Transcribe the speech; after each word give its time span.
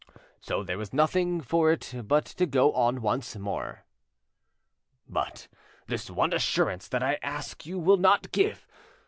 So 0.39 0.63
there 0.63 0.79
was 0.79 0.93
nothing 0.93 1.41
for 1.41 1.71
it 1.71 1.93
but 2.07 2.25
to 2.25 2.47
go 2.47 2.73
on 2.73 3.03
once 3.03 3.35
more. 3.35 3.85
"But 5.07 5.47
this 5.85 6.09
one 6.09 6.33
assurance 6.33 6.87
that 6.87 7.03
I 7.03 7.19
ask 7.21 7.67
you 7.67 7.77
will 7.77 7.97
not 7.97 8.31
give. 8.31 8.65